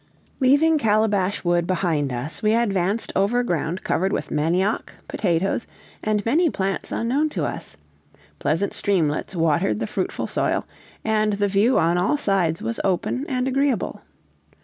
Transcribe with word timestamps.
Leaving 0.39 0.79
Calabash 0.79 1.43
Wood 1.43 1.67
behind 1.67 2.11
us, 2.11 2.41
we 2.41 2.55
advanced 2.55 3.11
over 3.15 3.43
ground 3.43 3.83
covered 3.83 4.11
with 4.11 4.31
manioc, 4.31 4.91
potatoes, 5.07 5.67
and 6.03 6.25
many 6.25 6.49
plants 6.49 6.91
unknown 6.91 7.29
to 7.29 7.45
us; 7.45 7.77
pleasant 8.39 8.73
streamlets 8.73 9.35
watered 9.35 9.79
the 9.79 9.85
fruitful 9.85 10.25
soil, 10.25 10.65
and 11.05 11.33
the 11.33 11.47
view 11.47 11.77
on 11.77 11.99
all 11.99 12.17
sides 12.17 12.63
was 12.63 12.79
open 12.83 13.27
and 13.27 13.47
agreeable. 13.47 14.01